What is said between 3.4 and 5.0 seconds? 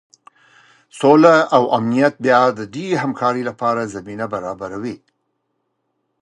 لپاره زمینه برابروي.